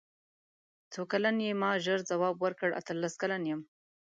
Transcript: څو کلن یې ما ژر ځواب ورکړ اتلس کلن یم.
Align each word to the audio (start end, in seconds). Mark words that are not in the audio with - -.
څو 0.91 1.01
کلن 1.11 1.35
یې 1.45 1.51
ما 1.61 1.71
ژر 1.85 1.99
ځواب 2.09 2.35
ورکړ 2.39 2.69
اتلس 2.79 3.13
کلن 3.21 3.43
یم. 3.51 3.61